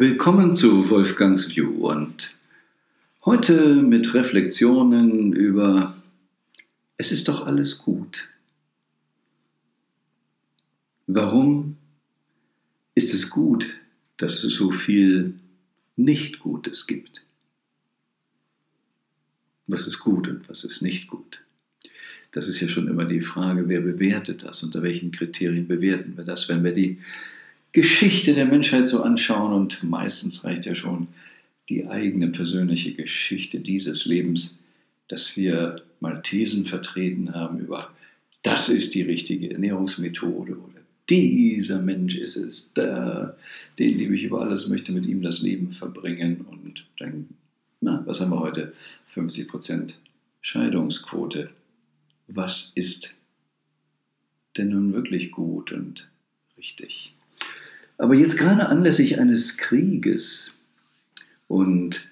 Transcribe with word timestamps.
Willkommen 0.00 0.54
zu 0.54 0.90
Wolfgangs 0.90 1.48
View 1.56 1.88
und 1.88 2.32
heute 3.24 3.74
mit 3.74 4.14
Reflexionen 4.14 5.32
über 5.32 6.00
Es 6.96 7.10
ist 7.10 7.26
doch 7.26 7.44
alles 7.44 7.78
gut. 7.78 8.28
Warum 11.08 11.78
ist 12.94 13.12
es 13.12 13.28
gut, 13.28 13.74
dass 14.18 14.44
es 14.44 14.54
so 14.54 14.70
viel 14.70 15.34
Nicht-Gutes 15.96 16.86
gibt? 16.86 17.22
Was 19.66 19.88
ist 19.88 19.98
gut 19.98 20.28
und 20.28 20.48
was 20.48 20.62
ist 20.62 20.80
nicht 20.80 21.08
gut? 21.08 21.40
Das 22.30 22.46
ist 22.46 22.60
ja 22.60 22.68
schon 22.68 22.86
immer 22.86 23.04
die 23.04 23.22
Frage, 23.22 23.68
wer 23.68 23.80
bewertet 23.80 24.44
das, 24.44 24.62
unter 24.62 24.80
welchen 24.84 25.10
Kriterien 25.10 25.66
bewerten 25.66 26.16
wir 26.16 26.22
das, 26.24 26.48
wenn 26.48 26.62
wir 26.62 26.72
die 26.72 27.00
Geschichte 27.72 28.34
der 28.34 28.46
Menschheit 28.46 28.88
so 28.88 29.02
anschauen 29.02 29.52
und 29.52 29.82
meistens 29.82 30.44
reicht 30.44 30.64
ja 30.64 30.74
schon 30.74 31.08
die 31.68 31.86
eigene 31.86 32.28
persönliche 32.28 32.94
Geschichte 32.94 33.60
dieses 33.60 34.06
Lebens, 34.06 34.58
dass 35.08 35.36
wir 35.36 35.82
mal 36.00 36.22
Thesen 36.22 36.64
vertreten 36.64 37.34
haben 37.34 37.58
über, 37.58 37.90
das 38.42 38.68
ist 38.68 38.94
die 38.94 39.02
richtige 39.02 39.52
Ernährungsmethode 39.52 40.52
oder 40.52 40.78
dieser 41.08 41.80
Mensch 41.80 42.16
ist 42.16 42.36
es, 42.36 42.70
der, 42.74 43.36
den 43.78 43.98
liebe 43.98 44.14
ich 44.14 44.24
über 44.24 44.42
alles, 44.42 44.68
möchte 44.68 44.92
mit 44.92 45.06
ihm 45.06 45.22
das 45.22 45.40
Leben 45.40 45.72
verbringen 45.72 46.42
und 46.42 46.84
dann, 46.98 47.28
na, 47.80 48.02
was 48.06 48.20
haben 48.20 48.30
wir 48.30 48.40
heute? 48.40 48.74
50% 49.14 49.94
Scheidungsquote. 50.42 51.50
Was 52.28 52.72
ist 52.74 53.14
denn 54.56 54.68
nun 54.68 54.92
wirklich 54.92 55.30
gut 55.30 55.72
und 55.72 56.08
richtig? 56.58 57.14
Aber 57.98 58.14
jetzt 58.14 58.38
gerade 58.38 58.68
anlässlich 58.68 59.18
eines 59.18 59.58
Krieges 59.58 60.52
und 61.48 62.08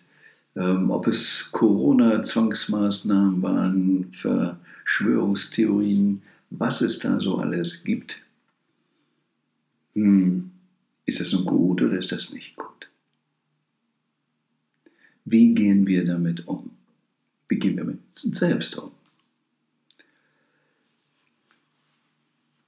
ähm, 0.57 0.91
ob 0.91 1.07
es 1.07 1.49
Corona-Zwangsmaßnahmen 1.53 3.41
waren, 3.43 4.13
Verschwörungstheorien, 4.13 6.23
was 6.51 6.81
es 6.81 6.99
da 6.99 7.21
so 7.21 7.37
alles 7.37 7.85
gibt, 7.85 8.25
hm, 9.95 10.51
ist 11.05 11.21
das 11.21 11.33
nun 11.33 11.45
gut 11.45 11.83
oder 11.83 11.99
ist 11.99 12.11
das 12.11 12.33
nicht 12.33 12.57
gut? 12.57 12.89
Wie 15.25 15.55
gehen 15.55 15.87
wir 15.87 16.05
damit 16.05 16.49
um? 16.49 16.71
Wie 17.49 17.59
gehen 17.59 17.77
wir 17.77 17.85
mit 17.85 18.01
uns 18.25 18.39
selbst 18.39 18.77
um? 18.77 18.91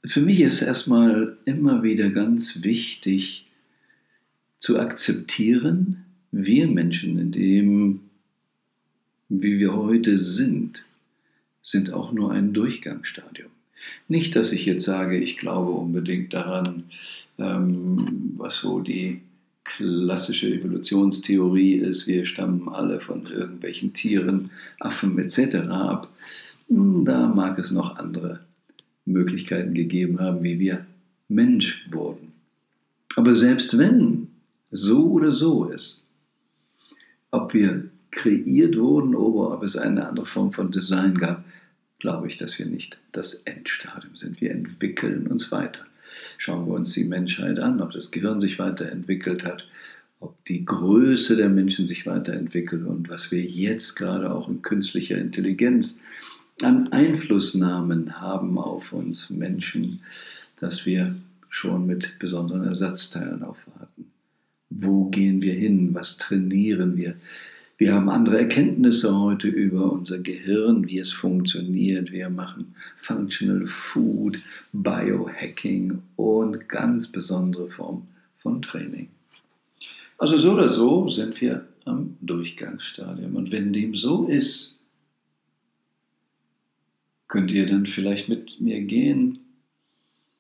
Für 0.09 0.23
mich 0.23 0.41
ist 0.41 0.63
erstmal 0.63 1.37
immer 1.45 1.83
wieder 1.83 2.11
ganz 2.11 2.63
wichtig 2.63 3.47
zu 4.59 4.79
akzeptieren, 4.79 6.05
wir 6.33 6.67
Menschen, 6.67 7.19
in 7.19 7.33
dem, 7.33 8.01
wie 9.29 9.59
wir 9.59 9.75
heute 9.75 10.19
sind, 10.19 10.85
sind 11.63 11.93
auch 11.93 12.13
nur 12.13 12.33
ein 12.33 12.53
Durchgangsstadium. 12.53 13.51
Nicht, 14.09 14.35
dass 14.35 14.53
ich 14.53 14.67
jetzt 14.67 14.85
sage, 14.85 15.19
ich 15.19 15.37
glaube 15.37 15.71
unbedingt 15.73 16.33
daran, 16.33 16.85
ähm, 17.39 18.35
was 18.37 18.59
so 18.59 18.81
die 18.81 19.21
klassische 19.65 20.49
Evolutionstheorie 20.49 21.75
ist, 21.75 22.07
wir 22.07 22.25
stammen 22.25 22.69
alle 22.69 23.01
von 23.01 23.27
irgendwelchen 23.27 23.93
Tieren, 23.93 24.51
Affen 24.81 25.19
etc. 25.19 25.69
ab. 25.69 26.11
Da 26.69 27.29
mag 27.29 27.59
es 27.59 27.71
noch 27.71 27.97
andere 27.97 28.41
Möglichkeiten 29.13 29.75
gegeben 29.75 30.21
haben, 30.21 30.43
wie 30.43 30.59
wir 30.59 30.83
Mensch 31.29 31.87
wurden. 31.91 32.33
Aber 33.17 33.35
selbst 33.35 33.77
wenn 33.79 34.29
so 34.71 35.13
oder 35.13 35.31
so 35.31 35.67
ist, 35.67 36.03
ob 37.31 37.55
wir 37.55 37.91
kreiert 38.11 38.77
wurden 38.77 39.15
oder 39.15 39.55
ob 39.55 39.63
es 39.63 39.77
eine 39.77 40.07
andere 40.07 40.27
Form 40.27 40.53
von 40.53 40.71
Design 40.71 41.19
gab, 41.19 41.45
glaube 41.99 42.29
ich, 42.29 42.37
dass 42.37 42.59
wir 42.59 42.67
nicht 42.67 42.99
das 43.13 43.35
Endstadium 43.45 44.17
sind. 44.17 44.41
Wir 44.41 44.53
entwickeln 44.53 45.27
uns 45.27 45.51
weiter. 45.51 45.85
Schauen 46.39 46.67
wir 46.67 46.75
uns 46.75 46.93
die 46.93 47.05
Menschheit 47.05 47.59
an, 47.59 47.81
ob 47.81 47.93
das 47.93 48.11
Gehirn 48.11 48.41
sich 48.41 48.59
weiterentwickelt 48.59 49.45
hat, 49.45 49.67
ob 50.21 50.43
die 50.47 50.65
Größe 50.65 51.37
der 51.37 51.49
Menschen 51.49 51.87
sich 51.87 52.07
weiterentwickelt 52.07 52.87
und 52.87 53.09
was 53.09 53.31
wir 53.31 53.43
jetzt 53.43 53.97
gerade 53.97 54.33
auch 54.33 54.49
in 54.49 54.63
künstlicher 54.63 55.19
Intelligenz 55.19 56.01
an 56.63 56.93
Einflussnahmen 56.93 58.21
haben 58.21 58.59
auf 58.59 58.93
uns 58.93 59.31
Menschen, 59.31 60.01
dass 60.61 60.87
wir 60.87 61.17
schon 61.49 61.87
mit 61.87 62.19
besonderen 62.19 62.65
Ersatzteilen 62.65 63.43
aufwarten. 63.43 64.07
Wo 64.71 65.09
gehen 65.09 65.41
wir 65.41 65.55
hin? 65.55 65.95
Was 65.95 66.17
trainieren 66.17 66.97
wir? 66.97 67.17
Wir 67.79 67.95
haben 67.95 68.09
andere 68.09 68.39
Erkenntnisse 68.39 69.17
heute 69.17 69.47
über 69.47 69.93
unser 69.93 70.19
Gehirn, 70.19 70.89
wie 70.89 70.99
es 70.99 71.13
funktioniert. 71.13 72.11
Wir 72.11 72.29
machen 72.29 72.75
Functional 72.97 73.67
Food, 73.69 74.41
Biohacking 74.73 76.03
und 76.17 76.69
ganz 76.69 77.07
besondere 77.07 77.71
Formen 77.71 78.09
von 78.43 78.61
Training. 78.63 79.09
Also 80.19 80.39
so 80.39 80.55
oder 80.55 80.69
so 80.69 81.09
sind 81.09 81.41
wir 81.41 81.67
am 81.85 82.17
Durchgangsstadium. 82.21 83.37
Und 83.37 83.53
wenn 83.53 83.73
dem 83.73 83.95
so 83.95 84.27
ist, 84.27 84.78
könnt 87.29 87.53
ihr 87.53 87.67
dann 87.67 87.87
vielleicht 87.87 88.29
mit 88.29 88.61
mir 88.61 88.83
gehen, 88.83 89.39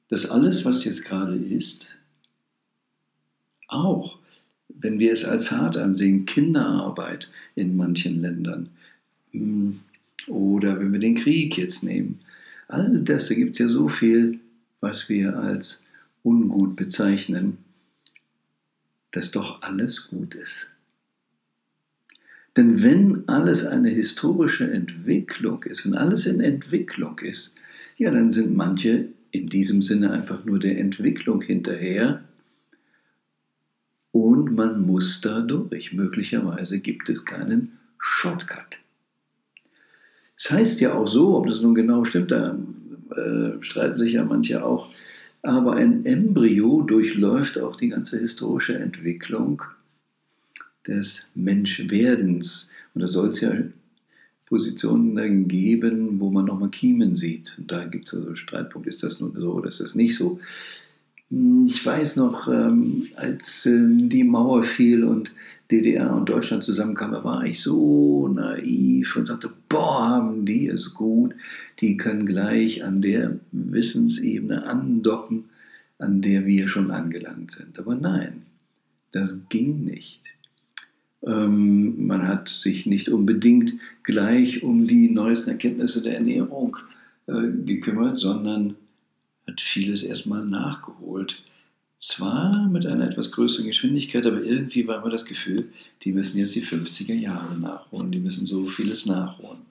dass 0.08 0.28
alles, 0.28 0.64
was 0.64 0.84
jetzt 0.84 1.04
gerade 1.04 1.36
ist, 1.36 1.90
auch, 3.68 4.18
wenn 4.68 4.98
wir 4.98 5.12
es 5.12 5.24
als 5.24 5.50
hart 5.50 5.76
ansehen, 5.76 6.24
Kinderarbeit 6.24 7.30
in 7.54 7.76
manchen 7.76 8.22
Ländern 8.22 8.70
hm, 9.32 9.80
oder 10.26 10.80
wenn 10.80 10.92
wir 10.92 11.00
den 11.00 11.14
Krieg 11.14 11.56
jetzt 11.58 11.84
nehmen, 11.84 12.20
all 12.68 13.02
das, 13.02 13.28
da 13.28 13.34
gibt 13.34 13.52
es 13.52 13.58
ja 13.58 13.68
so 13.68 13.88
viel, 13.88 14.40
was 14.80 15.08
wir 15.08 15.38
als 15.38 15.82
ungut 16.22 16.76
bezeichnen, 16.76 17.58
dass 19.12 19.30
doch 19.30 19.62
alles 19.62 20.08
gut 20.08 20.34
ist. 20.34 20.68
Denn 22.58 22.82
wenn 22.82 23.22
alles 23.28 23.64
eine 23.64 23.88
historische 23.88 24.68
Entwicklung 24.68 25.62
ist, 25.62 25.84
wenn 25.84 25.94
alles 25.94 26.26
in 26.26 26.40
Entwicklung 26.40 27.16
ist, 27.20 27.54
ja, 27.98 28.10
dann 28.10 28.32
sind 28.32 28.56
manche 28.56 29.10
in 29.30 29.48
diesem 29.48 29.80
Sinne 29.80 30.10
einfach 30.10 30.44
nur 30.44 30.58
der 30.58 30.76
Entwicklung 30.76 31.40
hinterher 31.40 32.24
und 34.10 34.56
man 34.56 34.84
muss 34.84 35.20
dadurch. 35.20 35.92
Möglicherweise 35.92 36.80
gibt 36.80 37.08
es 37.08 37.24
keinen 37.24 37.78
Shortcut. 38.00 38.80
Es 40.36 40.48
das 40.48 40.50
heißt 40.50 40.80
ja 40.80 40.94
auch 40.94 41.06
so, 41.06 41.36
ob 41.36 41.46
das 41.46 41.60
nun 41.60 41.76
genau 41.76 42.04
stimmt, 42.04 42.32
da 42.32 42.58
äh, 43.14 43.62
streiten 43.62 43.98
sich 43.98 44.14
ja 44.14 44.24
manche 44.24 44.64
auch, 44.64 44.90
aber 45.42 45.74
ein 45.74 46.04
Embryo 46.04 46.82
durchläuft 46.82 47.56
auch 47.56 47.76
die 47.76 47.90
ganze 47.90 48.18
historische 48.18 48.76
Entwicklung 48.76 49.62
des 50.88 51.28
Menschwerdens. 51.34 52.70
Und 52.94 53.02
da 53.02 53.08
soll 53.08 53.28
es 53.28 53.40
ja 53.40 53.52
Positionen 54.46 55.14
dann 55.14 55.46
geben, 55.46 56.18
wo 56.20 56.30
man 56.30 56.46
nochmal 56.46 56.70
Kiemen 56.70 57.14
sieht. 57.14 57.54
Und 57.58 57.70
da 57.70 57.84
gibt 57.84 58.08
es 58.08 58.14
also 58.14 58.34
Streitpunkt, 58.34 58.88
ist 58.88 59.02
das 59.02 59.20
nun 59.20 59.34
so 59.38 59.52
oder 59.52 59.68
ist 59.68 59.80
das 59.80 59.94
nicht 59.94 60.16
so. 60.16 60.40
Ich 61.30 61.84
weiß 61.84 62.16
noch, 62.16 62.48
ähm, 62.48 63.08
als 63.16 63.66
ähm, 63.66 64.08
die 64.08 64.24
Mauer 64.24 64.64
fiel 64.64 65.04
und 65.04 65.30
DDR 65.70 66.14
und 66.14 66.30
Deutschland 66.30 66.64
zusammenkamen, 66.64 67.22
war 67.22 67.44
ich 67.44 67.60
so 67.60 68.28
naiv 68.28 69.14
und 69.14 69.26
sagte, 69.26 69.50
boah, 69.68 70.08
haben 70.08 70.46
die 70.46 70.68
es 70.68 70.94
gut, 70.94 71.34
die 71.80 71.98
können 71.98 72.24
gleich 72.24 72.82
an 72.82 73.02
der 73.02 73.38
Wissensebene 73.52 74.66
andocken, 74.66 75.44
an 75.98 76.22
der 76.22 76.46
wir 76.46 76.68
schon 76.68 76.90
angelangt 76.90 77.52
sind. 77.52 77.78
Aber 77.78 77.94
nein, 77.94 78.46
das 79.12 79.36
ging 79.50 79.84
nicht. 79.84 80.22
Ähm, 81.26 82.06
man 82.06 82.26
hat 82.26 82.48
sich 82.48 82.86
nicht 82.86 83.08
unbedingt 83.08 83.74
gleich 84.02 84.62
um 84.62 84.86
die 84.86 85.08
neuesten 85.08 85.50
Erkenntnisse 85.50 86.02
der 86.02 86.14
Ernährung 86.14 86.76
äh, 87.26 87.48
gekümmert, 87.64 88.18
sondern 88.18 88.76
hat 89.46 89.60
vieles 89.60 90.02
erstmal 90.02 90.44
nachgeholt. 90.44 91.42
Zwar 92.00 92.68
mit 92.68 92.86
einer 92.86 93.10
etwas 93.10 93.32
größeren 93.32 93.66
Geschwindigkeit, 93.66 94.24
aber 94.24 94.42
irgendwie 94.42 94.86
war 94.86 94.98
immer 94.98 95.10
das 95.10 95.24
Gefühl, 95.24 95.70
die 96.02 96.12
müssen 96.12 96.38
jetzt 96.38 96.54
die 96.54 96.64
50er 96.64 97.14
Jahre 97.14 97.58
nachholen, 97.58 98.12
die 98.12 98.20
müssen 98.20 98.46
so 98.46 98.66
vieles 98.66 99.06
nachholen. 99.06 99.62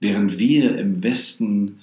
Während 0.00 0.38
wir 0.38 0.76
im 0.78 1.02
Westen 1.02 1.78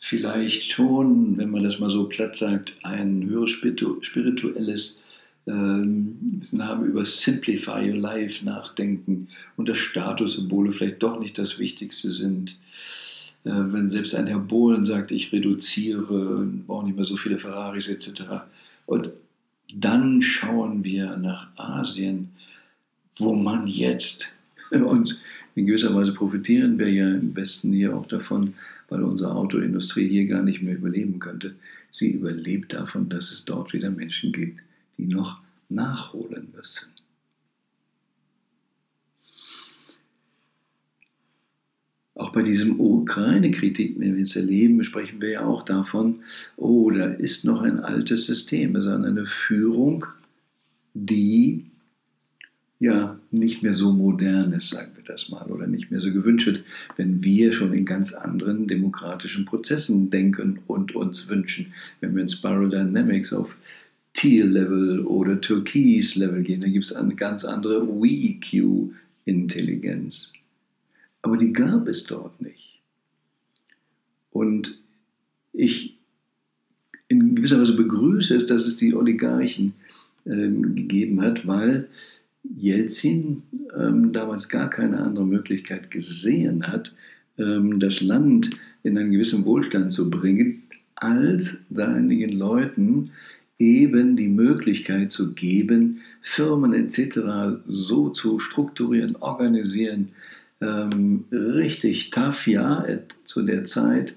vielleicht 0.00 0.72
schon, 0.72 1.38
wenn 1.38 1.50
man 1.50 1.62
das 1.62 1.78
mal 1.78 1.88
so 1.88 2.08
platt 2.08 2.36
sagt, 2.36 2.76
ein 2.82 3.24
höheres 3.26 3.50
spirituelles 3.50 5.00
müssen 5.46 6.60
ähm, 6.60 6.66
haben 6.66 6.86
über 6.86 7.04
Simplify 7.04 7.90
Your 7.90 7.98
Life 7.98 8.44
nachdenken 8.44 9.28
und 9.56 9.68
dass 9.68 9.78
Statussymbole 9.78 10.72
vielleicht 10.72 11.02
doch 11.02 11.20
nicht 11.20 11.38
das 11.38 11.58
Wichtigste 11.58 12.10
sind. 12.10 12.56
Äh, 13.44 13.50
wenn 13.52 13.90
selbst 13.90 14.14
ein 14.14 14.26
Herr 14.26 14.38
Bohlen 14.38 14.84
sagt, 14.84 15.12
ich 15.12 15.32
reduziere, 15.32 16.48
brauche 16.66 16.86
nicht 16.86 16.96
mehr 16.96 17.04
so 17.04 17.16
viele 17.16 17.38
Ferraris 17.38 17.88
etc. 17.88 18.22
Und 18.86 19.10
Dann 19.74 20.22
schauen 20.22 20.84
wir 20.84 21.16
nach 21.16 21.48
Asien, 21.56 22.30
wo 23.18 23.34
man 23.34 23.66
jetzt, 23.66 24.28
und 24.70 25.20
in 25.54 25.66
gewisser 25.66 25.94
Weise 25.94 26.14
profitieren 26.14 26.78
wir 26.78 26.90
ja 26.90 27.08
im 27.08 27.36
Westen 27.36 27.72
hier 27.72 27.94
auch 27.94 28.06
davon, 28.06 28.54
weil 28.88 29.02
unsere 29.02 29.34
Autoindustrie 29.34 30.08
hier 30.08 30.26
gar 30.26 30.42
nicht 30.42 30.62
mehr 30.62 30.74
überleben 30.74 31.18
könnte. 31.18 31.54
Sie 31.90 32.10
überlebt 32.10 32.72
davon, 32.72 33.08
dass 33.08 33.30
es 33.30 33.44
dort 33.44 33.72
wieder 33.72 33.90
Menschen 33.90 34.32
gibt, 34.32 34.60
die 34.98 35.06
noch 35.06 35.40
nachholen 35.68 36.52
müssen. 36.54 36.88
Auch 42.16 42.30
bei 42.30 42.42
diesem 42.42 42.78
Ukraine-Kritik, 42.78 43.98
wenn 43.98 44.14
wir 44.14 44.22
es 44.22 44.36
erleben, 44.36 44.84
sprechen 44.84 45.20
wir 45.20 45.30
ja 45.30 45.44
auch 45.44 45.64
davon, 45.64 46.20
oh, 46.56 46.90
da 46.90 47.06
ist 47.06 47.44
noch 47.44 47.60
ein 47.62 47.80
altes 47.80 48.26
System, 48.26 48.76
ist 48.76 48.86
eine 48.86 49.26
Führung, 49.26 50.06
die 50.94 51.66
ja 52.78 53.18
nicht 53.32 53.62
mehr 53.62 53.72
so 53.72 53.92
modern 53.92 54.52
ist, 54.52 54.70
sagen 54.70 54.92
wir 54.94 55.04
das 55.04 55.28
mal, 55.28 55.46
oder 55.50 55.66
nicht 55.66 55.90
mehr 55.90 56.00
so 56.00 56.12
gewünscht 56.12 56.46
wird, 56.46 56.62
wenn 56.96 57.24
wir 57.24 57.52
schon 57.52 57.72
in 57.72 57.84
ganz 57.84 58.12
anderen 58.14 58.68
demokratischen 58.68 59.44
Prozessen 59.44 60.10
denken 60.10 60.60
und 60.66 60.94
uns 60.94 61.28
wünschen. 61.28 61.72
Wenn 62.00 62.14
wir 62.14 62.22
in 62.22 62.28
Spiral 62.28 62.68
Dynamics 62.68 63.32
auf 63.32 63.56
Teal-Level 64.14 65.06
oder 65.06 65.40
Türkis-Level 65.40 66.42
gehen, 66.42 66.62
dann 66.62 66.72
gibt 66.72 66.86
es 66.86 66.92
eine 66.92 67.14
ganz 67.14 67.44
andere 67.44 67.86
WeQ-Intelligenz. 67.86 70.32
Aber 71.22 71.36
die 71.36 71.52
gab 71.52 71.86
es 71.88 72.04
dort 72.04 72.40
nicht. 72.40 72.80
Und 74.30 74.80
ich 75.52 75.94
in 77.08 77.34
gewisser 77.34 77.60
Weise 77.60 77.76
begrüße 77.76 78.34
es, 78.34 78.46
dass 78.46 78.66
es 78.66 78.76
die 78.76 78.94
Oligarchen 78.94 79.74
ähm, 80.26 80.74
gegeben 80.74 81.20
hat, 81.20 81.46
weil 81.46 81.88
Jelzin 82.56 83.42
ähm, 83.78 84.12
damals 84.12 84.48
gar 84.48 84.70
keine 84.70 85.00
andere 85.00 85.26
Möglichkeit 85.26 85.90
gesehen 85.90 86.66
hat, 86.66 86.94
ähm, 87.38 87.78
das 87.78 88.00
Land 88.00 88.50
in 88.82 88.98
einen 88.98 89.12
gewissen 89.12 89.44
Wohlstand 89.44 89.92
zu 89.92 90.10
bringen, 90.10 90.62
als 90.94 91.58
seinigen 91.70 92.32
Leuten 92.32 93.10
eben 93.58 94.16
die 94.16 94.28
Möglichkeit 94.28 95.12
zu 95.12 95.32
geben, 95.32 96.00
Firmen 96.20 96.72
etc. 96.72 97.60
so 97.66 98.10
zu 98.10 98.38
strukturieren, 98.38 99.16
organisieren, 99.16 100.10
ähm, 100.60 101.24
richtig 101.30 102.10
tough, 102.10 102.46
ja, 102.46 102.84
zu 103.24 103.42
der 103.42 103.64
Zeit, 103.64 104.16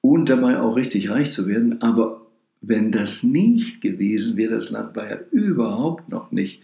und 0.00 0.28
dabei 0.28 0.58
auch 0.58 0.76
richtig 0.76 1.10
reich 1.10 1.32
zu 1.32 1.46
werden. 1.46 1.82
Aber 1.82 2.26
wenn 2.62 2.90
das 2.90 3.22
nicht 3.22 3.80
gewesen 3.80 4.36
wäre, 4.36 4.54
das 4.54 4.70
Land 4.70 4.96
war 4.96 5.10
ja 5.10 5.18
überhaupt 5.30 6.08
noch 6.08 6.30
nicht 6.32 6.62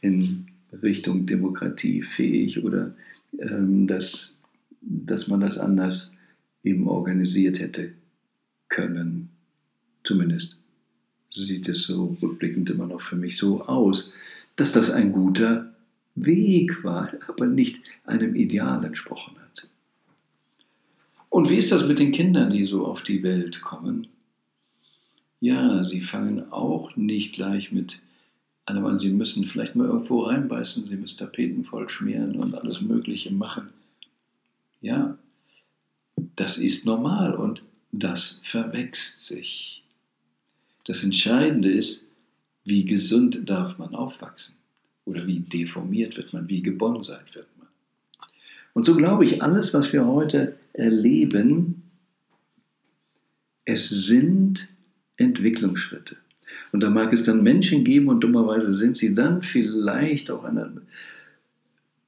in 0.00 0.46
Richtung 0.82 1.26
Demokratie 1.26 2.02
fähig 2.02 2.62
oder 2.64 2.94
ähm, 3.38 3.86
dass, 3.86 4.38
dass 4.80 5.28
man 5.28 5.40
das 5.40 5.58
anders 5.58 6.12
eben 6.62 6.86
organisiert 6.86 7.58
hätte 7.58 7.92
können. 8.68 9.30
Zumindest 10.04 10.58
sieht 11.30 11.68
es 11.68 11.84
so 11.84 12.16
rückblickend 12.22 12.70
immer 12.70 12.86
noch 12.86 13.00
für 13.00 13.16
mich 13.16 13.36
so 13.36 13.62
aus, 13.66 14.12
dass 14.56 14.72
das 14.72 14.90
ein 14.90 15.12
guter 15.12 15.72
Weg 16.14 16.82
war, 16.82 17.12
aber 17.28 17.46
nicht 17.46 17.80
einem 18.04 18.34
Ideal 18.34 18.84
entsprochen 18.84 19.36
hat. 19.38 19.68
Und 21.30 21.50
wie 21.50 21.56
ist 21.56 21.70
das 21.70 21.86
mit 21.86 21.98
den 21.98 22.12
Kindern, 22.12 22.50
die 22.50 22.66
so 22.66 22.86
auf 22.86 23.02
die 23.02 23.22
Welt 23.22 23.60
kommen? 23.60 24.08
Ja, 25.40 25.84
sie 25.84 26.00
fangen 26.00 26.50
auch 26.50 26.96
nicht 26.96 27.34
gleich 27.34 27.70
mit 27.70 28.00
an, 28.64 28.98
sie 28.98 29.10
müssen 29.10 29.46
vielleicht 29.46 29.76
mal 29.76 29.86
irgendwo 29.86 30.22
reinbeißen, 30.22 30.86
sie 30.86 30.96
müssen 30.96 31.18
Tapeten 31.18 31.64
voll 31.64 31.88
schmieren 31.88 32.36
und 32.36 32.54
alles 32.54 32.80
Mögliche 32.80 33.32
machen. 33.32 33.68
Ja, 34.80 35.16
das 36.36 36.58
ist 36.58 36.84
normal 36.84 37.34
und 37.34 37.62
das 37.92 38.40
verwächst 38.44 39.24
sich. 39.24 39.77
Das 40.88 41.04
Entscheidende 41.04 41.70
ist, 41.70 42.10
wie 42.64 42.86
gesund 42.86 43.42
darf 43.44 43.76
man 43.76 43.94
aufwachsen 43.94 44.54
oder 45.04 45.26
wie 45.26 45.40
deformiert 45.40 46.16
wird 46.16 46.32
man, 46.32 46.48
wie 46.48 46.62
gebonseit 46.62 47.34
wird 47.34 47.46
man. 47.58 47.68
Und 48.72 48.86
so 48.86 48.96
glaube 48.96 49.26
ich, 49.26 49.42
alles, 49.42 49.74
was 49.74 49.92
wir 49.92 50.06
heute 50.06 50.56
erleben, 50.72 51.82
es 53.66 53.90
sind 53.90 54.66
Entwicklungsschritte. 55.18 56.16
Und 56.72 56.82
da 56.82 56.88
mag 56.88 57.12
es 57.12 57.22
dann 57.22 57.42
Menschen 57.42 57.84
geben 57.84 58.08
und 58.08 58.20
dummerweise 58.20 58.72
sind 58.72 58.96
sie 58.96 59.14
dann 59.14 59.42
vielleicht 59.42 60.30
auch 60.30 60.44
in 60.44 60.56
einer 60.56 60.72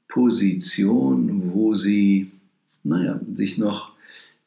Position, 0.09 1.53
wo 1.53 1.77
sie, 1.77 2.31
naja, 2.83 3.21
sich 3.35 3.59
noch 3.59 3.93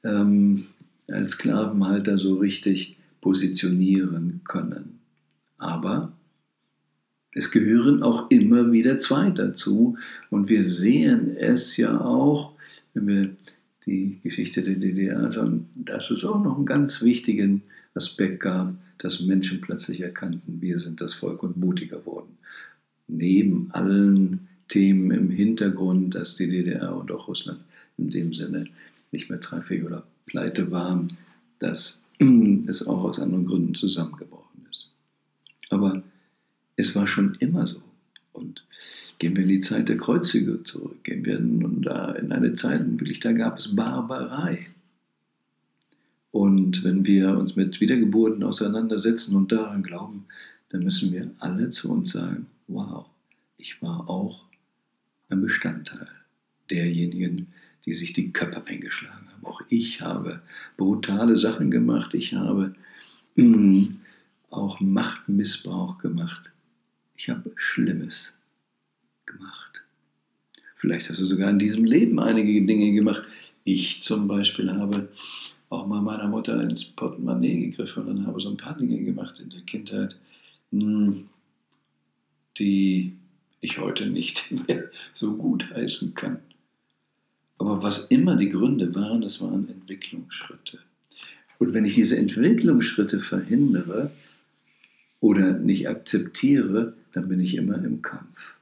ähm, 0.04 0.66
als 1.08 1.34
Sklavenhalter 1.34 2.18
so 2.18 2.38
richtig 2.38 2.96
positionieren 3.24 4.42
können. 4.44 5.00
Aber 5.58 6.12
es 7.32 7.52
gehören 7.52 8.04
auch 8.04 8.30
immer 8.30 8.72
wieder 8.72 9.00
zwei 9.00 9.30
dazu 9.30 9.98
und 10.30 10.50
wir 10.50 10.64
sehen 10.64 11.38
es 11.38 11.78
ja 11.78 12.00
auch, 12.00 12.54
wenn 12.94 13.08
wir 13.08 13.30
die 13.86 14.20
Geschichte 14.24 14.62
der 14.62 14.76
DDR 14.76 15.20
anschauen, 15.20 15.68
dass 15.76 16.12
es 16.12 16.26
auch 16.26 16.44
noch 16.44 16.58
einen 16.58 16.66
ganz 16.66 17.02
wichtigen 17.02 17.64
Aspekt 17.96 18.42
gab, 18.42 18.76
dass 18.98 19.22
Menschen 19.22 19.62
plötzlich 19.62 20.02
erkannten, 20.02 20.62
wir 20.62 20.80
sind 20.80 21.00
das 21.00 21.14
Volk 21.16 21.44
und 21.44 21.58
mutiger 21.58 22.06
wurden. 22.06 22.38
Neben 23.08 23.70
allen 23.72 24.48
Themen 24.68 25.12
im 25.12 25.30
Hintergrund, 25.30 26.16
dass 26.16 26.36
die 26.36 26.50
DDR 26.50 26.96
und 26.96 27.12
auch 27.12 27.28
Russland 27.30 27.62
in 27.98 28.10
dem 28.10 28.34
Sinne 28.34 28.66
nicht 29.12 29.30
mehr 29.30 29.40
treffig 29.40 29.84
oder 29.84 30.04
pleite 30.26 30.72
waren, 30.72 31.08
dass 31.60 32.03
es 32.68 32.86
auch 32.86 33.04
aus 33.04 33.20
anderen 33.20 33.46
Gründen 33.46 33.76
zusammengebrochen 33.76 34.68
ist. 34.72 34.92
Aber 35.70 36.04
es 36.76 36.96
war 36.96 37.08
schon 37.08 37.36
immer 37.40 37.68
so. 37.68 37.82
Und 38.32 38.66
gehen 39.20 39.36
wir 39.36 39.44
in 39.44 39.50
die 39.50 39.60
Zeit 39.60 39.90
der 39.90 39.98
Kreuzzüge 39.98 40.64
zurück, 40.64 41.04
gehen 41.04 41.26
wir 41.26 41.38
in, 41.38 41.84
in 41.84 42.32
eine 42.32 42.54
Zeit, 42.56 42.82
wirklich, 43.00 43.20
da 43.20 43.32
gab 43.32 43.58
es 43.58 43.76
Barbarei. 43.76 44.68
Und 46.32 46.84
wenn 46.84 47.06
wir 47.06 47.38
uns 47.38 47.56
mit 47.56 47.80
Wiedergeburten 47.80 48.44
auseinandersetzen 48.44 49.36
und 49.36 49.52
daran 49.52 49.84
glauben, 49.84 50.26
dann 50.70 50.84
müssen 50.84 51.14
wir 51.14 51.30
alle 51.38 51.70
zu 51.70 51.92
uns 51.92 52.12
sagen, 52.12 52.48
wow, 52.68 53.06
ich 53.58 53.82
war 53.82 54.10
auch 54.10 54.44
ein 55.30 55.42
Bestandteil 55.42 56.08
derjenigen, 56.70 57.48
die 57.86 57.94
sich 57.94 58.14
die 58.14 58.32
Köpfe 58.32 58.66
eingeschlagen 58.66 59.28
haben. 59.32 59.46
Auch 59.46 59.62
ich 59.70 60.02
habe 60.02 60.42
brutale 60.78 61.36
Sachen 61.36 61.72
gemacht, 61.72 62.14
ich 62.14 62.34
habe 62.34 62.76
mh, 63.36 63.88
auch 64.50 64.80
Machtmissbrauch 64.80 65.98
gemacht. 65.98 66.52
Ich 67.16 67.30
habe 67.30 67.52
Schlimmes 67.56 68.34
gemacht. 69.26 69.82
Vielleicht 70.76 71.10
hast 71.10 71.20
du 71.20 71.26
sogar 71.26 71.50
in 71.50 71.60
diesem 71.60 71.86
Leben 71.86 72.20
einige 72.20 72.66
Dinge 72.66 72.94
gemacht. 72.94 73.24
Ich 73.64 74.02
zum 74.04 74.28
Beispiel 74.28 74.72
habe 74.72 75.10
auch 75.70 75.88
mal 75.88 76.02
meiner 76.02 76.28
Mutter 76.28 76.62
ins 76.62 76.86
Portemonnaie 76.86 77.70
gegriffen 77.70 78.04
und 78.04 78.18
dann 78.18 78.28
habe 78.28 78.42
so 78.42 78.50
ein 78.50 78.58
paar 78.58 78.78
Dinge 78.78 79.02
gemacht 79.04 79.40
in 79.40 79.50
der 79.50 79.62
Kindheit, 79.62 80.16
hm, 80.72 81.30
die 82.58 83.14
ich 83.62 83.80
heute 83.80 84.08
nicht 84.08 84.52
mehr 84.68 84.84
so 85.14 85.36
gut 85.36 85.70
heißen 85.74 86.14
kann. 86.14 86.40
Aber 87.64 87.82
was 87.82 88.08
immer 88.08 88.36
die 88.36 88.50
Gründe 88.50 88.94
waren, 88.94 89.22
das 89.22 89.40
waren 89.40 89.70
Entwicklungsschritte. 89.70 90.80
Und 91.60 91.74
wenn 91.74 91.86
ich 91.86 91.96
diese 91.96 92.18
Entwicklungsschritte 92.18 93.22
verhindere 93.22 94.12
oder 95.22 95.54
nicht 95.54 95.88
akzeptiere, 95.88 96.94
dann 97.14 97.30
bin 97.30 97.40
ich 97.40 97.56
immer 97.56 97.76
im 97.76 98.02
Kampf. 98.02 98.56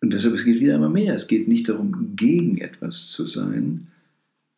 Und 0.00 0.14
deshalb, 0.14 0.32
es 0.34 0.46
geht 0.46 0.60
wieder 0.60 0.76
einmal 0.76 0.88
mehr. 0.88 1.14
Es 1.14 1.28
geht 1.28 1.46
nicht 1.46 1.68
darum, 1.68 2.16
gegen 2.16 2.56
etwas 2.56 3.08
zu 3.08 3.26
sein, 3.26 3.88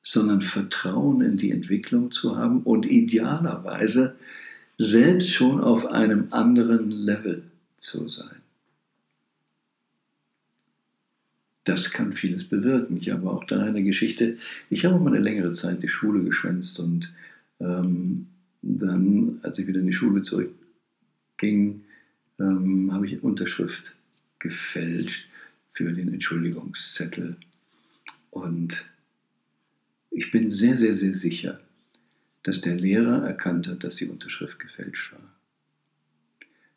sondern 0.05 0.43
Vertrauen 0.43 1.21
in 1.21 1.37
die 1.37 1.51
Entwicklung 1.51 2.13
zu 2.13 2.37
haben 2.37 2.63
und 2.63 2.87
idealerweise 2.87 4.15
selbst 4.79 5.31
schon 5.31 5.61
auf 5.61 5.87
einem 5.87 6.29
anderen 6.31 6.93
Level 6.93 7.43
zu 7.77 8.09
sein. 8.09 8.46
Das 11.67 11.91
kann 11.91 12.13
vieles 12.13 12.45
bewirken. 12.45 12.97
Ich 12.97 13.11
habe 13.11 13.29
auch 13.29 13.43
da 13.43 13.61
eine 13.61 13.83
Geschichte. 13.83 14.39
Ich 14.71 14.85
habe 14.85 15.01
mal 15.01 15.13
eine 15.13 15.23
längere 15.23 15.53
Zeit 15.53 15.83
die 15.83 15.89
Schule 15.89 16.23
geschwänzt 16.23 16.79
und 16.79 17.13
ähm, 17.59 18.29
dann, 18.63 19.41
als 19.43 19.59
ich 19.59 19.67
wieder 19.67 19.81
in 19.81 19.89
die 19.89 19.93
Schule 19.93 20.23
zurückging, 20.23 21.83
ähm, 22.39 22.93
habe 22.93 23.09
ich 23.09 23.21
Unterschrift 23.21 23.97
gefälscht 24.39 25.27
für 25.73 25.93
den 25.93 26.13
Entschuldigungszettel. 26.13 27.37
Und 28.31 28.85
ich 30.13 30.31
bin 30.31 30.53
sehr, 30.53 30.77
sehr, 30.77 30.95
sehr 30.95 31.15
sicher, 31.15 31.59
dass 32.45 32.61
der 32.61 32.77
Lehrer 32.77 33.27
erkannt 33.27 33.67
hat, 33.67 33.83
dass 33.83 33.97
die 33.97 34.07
Unterschrift 34.07 34.61
gefälscht 34.61 35.13
war. 35.13 35.33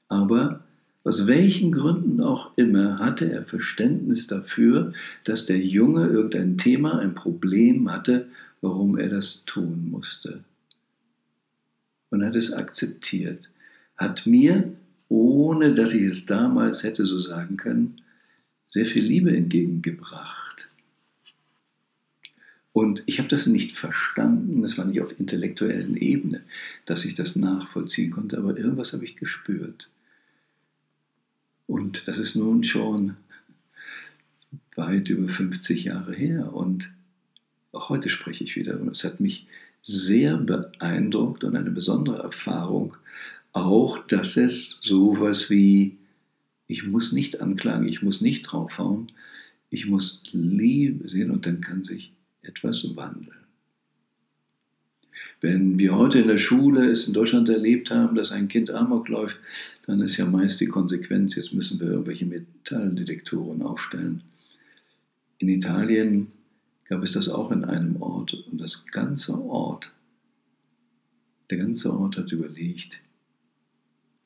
Aber 0.08 0.63
aus 1.10 1.25
welchen 1.25 1.72
Gründen 1.72 2.22
auch 2.22 2.56
immer 2.56 3.00
hatte 3.00 3.32
er 3.32 3.44
Verständnis 3.44 4.28
dafür, 4.28 4.94
dass 5.24 5.48
der 5.48 5.58
Junge 5.58 6.06
irgendein 6.06 6.60
Thema, 6.60 7.00
ein 7.00 7.16
Problem 7.16 7.92
hatte, 7.92 8.28
warum 8.62 8.96
er 8.96 9.10
das 9.10 9.44
tun 9.48 9.89
musste. 9.89 10.44
Und 12.12 12.24
hat 12.24 12.36
es 12.36 12.54
akzeptiert. 12.54 13.50
Hat 13.98 14.28
mir, 14.28 14.72
ohne 15.08 15.74
dass 15.74 15.96
ich 15.96 16.04
es 16.04 16.28
damals 16.28 16.84
hätte 16.84 17.08
so 17.08 17.20
sagen 17.20 17.58
können, 17.58 18.01
sehr 18.68 18.86
viel 18.86 19.04
Liebe 19.04 19.36
entgegengebracht. 19.36 20.70
Und 22.72 23.01
ich 23.08 23.18
habe 23.18 23.30
das 23.30 23.48
nicht 23.48 23.75
verstanden, 23.75 24.63
es 24.63 24.78
war 24.78 24.86
nicht 24.86 25.01
auf 25.01 25.20
intellektuellen 25.20 25.98
Ebene, 25.98 26.42
dass 26.86 27.04
ich 27.04 27.16
das 27.16 27.36
nachvollziehen 27.36 28.12
konnte, 28.12 28.38
aber 28.38 28.56
irgendwas 28.56 28.94
habe 28.94 29.06
ich 29.06 29.16
gespürt. 29.16 29.89
Und 31.70 32.08
das 32.08 32.18
ist 32.18 32.36
nun 32.36 32.64
schon 32.64 33.16
weit 34.76 35.08
über 35.10 35.30
50 35.30 35.84
Jahre 35.84 36.16
her. 36.16 36.52
Und 36.52 36.90
auch 37.72 37.90
heute 37.90 38.10
spreche 38.10 38.44
ich 38.44 38.56
wieder. 38.56 38.80
Und 38.80 38.90
es 38.90 39.04
hat 39.04 39.20
mich 39.20 39.46
sehr 39.84 40.36
beeindruckt 40.38 41.44
und 41.44 41.56
eine 41.56 41.70
besondere 41.70 42.24
Erfahrung, 42.24 42.96
auch 43.52 44.00
dass 44.08 44.36
es 44.36 44.80
sowas 44.82 45.52
wie, 45.52 46.00
ich 46.66 46.88
muss 46.88 47.12
nicht 47.12 47.40
anklagen, 47.40 47.88
ich 47.88 48.02
muss 48.02 48.20
nicht 48.20 48.42
draufhauen, 48.42 49.12
ich 49.70 49.86
muss 49.86 50.24
Liebe 50.32 51.08
sehen 51.08 51.30
und 51.30 51.46
dann 51.46 51.62
kann 51.62 51.84
sich 51.84 52.12
etwas 52.42 52.96
wandeln. 52.96 53.38
Wenn 55.40 55.78
wir 55.78 55.96
heute 55.96 56.20
in 56.20 56.28
der 56.28 56.40
Schule 56.40 56.90
es 56.90 57.08
in 57.08 57.14
Deutschland 57.14 57.48
erlebt 57.48 57.92
haben, 57.92 58.16
dass 58.16 58.32
ein 58.32 58.48
Kind 58.48 58.72
Amok 58.72 59.08
läuft, 59.08 59.38
dann 59.89 60.01
ist 60.01 60.17
ja 60.17 60.25
meist 60.27 60.62
die 60.62 60.67
Konsequenz, 60.67 61.34
jetzt 61.34 61.51
müssen 61.51 61.79
wir 61.79 61.88
irgendwelche 61.88 62.27
Metalldetektoren 62.27 63.63
aufstellen. 63.63 64.22
In 65.39 65.50
Italien 65.50 66.27
gab 66.86 67.01
es 67.01 67.13
das 67.13 67.27
auch 67.27 67.51
in 67.51 67.63
einem 67.63 68.00
Ort 68.00 68.36
und 68.51 68.62
das 68.62 68.86
ganze 68.86 69.34
Ort, 69.41 69.91
der 71.50 71.58
ganze 71.58 71.91
Ort 71.91 72.17
hat 72.17 72.31
überlegt, 72.31 73.01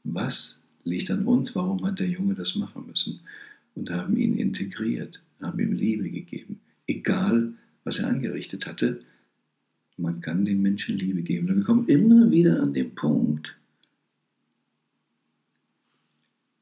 was 0.03 0.65
liegt 0.83 1.09
an 1.09 1.25
uns, 1.25 1.55
warum 1.55 1.85
hat 1.85 1.99
der 1.99 2.09
Junge 2.09 2.35
das 2.35 2.55
machen 2.55 2.85
müssen 2.85 3.21
und 3.73 3.89
haben 3.89 4.17
ihn 4.17 4.37
integriert, 4.37 5.23
haben 5.39 5.59
ihm 5.59 5.71
Liebe 5.71 6.09
gegeben, 6.09 6.59
egal 6.87 7.53
was 7.85 7.99
er 7.99 8.09
angerichtet 8.09 8.67
hatte, 8.67 8.99
man 9.95 10.19
kann 10.19 10.43
den 10.43 10.61
Menschen 10.61 10.97
Liebe 10.97 11.21
geben. 11.21 11.47
Wir 11.47 11.63
kommen 11.63 11.87
immer 11.87 12.29
wieder 12.31 12.61
an 12.61 12.73
den 12.73 12.93
Punkt, 12.95 13.55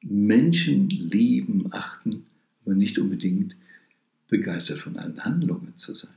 Menschen 0.01 0.89
lieben, 0.89 1.67
achten, 1.72 2.25
aber 2.65 2.75
nicht 2.75 2.98
unbedingt 2.98 3.55
begeistert 4.27 4.79
von 4.79 4.98
allen 4.98 5.24
Handlungen 5.24 5.74
zu 5.77 5.93
sein. 5.93 6.12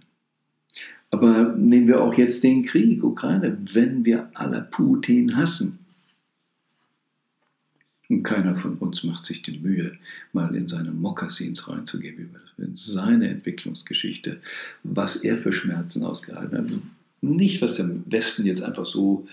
Aber 1.10 1.54
nehmen 1.56 1.86
wir 1.86 2.02
auch 2.02 2.14
jetzt 2.14 2.42
den 2.42 2.64
Krieg, 2.64 3.04
Ukraine, 3.04 3.56
wenn 3.72 4.04
wir 4.04 4.28
alle 4.34 4.66
Putin 4.70 5.36
hassen. 5.36 5.78
Und 8.08 8.22
keiner 8.22 8.54
von 8.54 8.76
uns 8.78 9.04
macht 9.04 9.24
sich 9.24 9.42
die 9.42 9.58
Mühe, 9.58 9.96
mal 10.32 10.54
in 10.54 10.68
seine 10.68 10.90
Mokassins 10.90 11.68
reinzugehen, 11.68 12.34
in 12.58 12.76
seine 12.76 13.28
Entwicklungsgeschichte, 13.28 14.40
was 14.82 15.16
er 15.16 15.38
für 15.38 15.52
Schmerzen 15.52 16.02
ausgehalten 16.02 16.58
hat. 16.58 16.66
Nicht, 17.22 17.62
was 17.62 17.76
der 17.76 17.90
Westen 18.06 18.44
jetzt 18.44 18.62
einfach 18.62 18.86
so 18.86 19.26